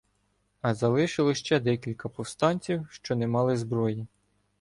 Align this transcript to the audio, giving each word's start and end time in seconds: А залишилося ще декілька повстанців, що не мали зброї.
А 0.61 0.73
залишилося 0.73 1.39
ще 1.39 1.59
декілька 1.59 2.09
повстанців, 2.09 2.87
що 2.91 3.15
не 3.15 3.27
мали 3.27 3.57
зброї. 3.57 4.07